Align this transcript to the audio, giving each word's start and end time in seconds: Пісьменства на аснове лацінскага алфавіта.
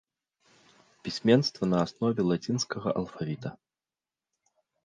Пісьменства 1.07 1.63
на 1.73 1.77
аснове 1.87 2.21
лацінскага 2.31 2.89
алфавіта. 3.03 3.49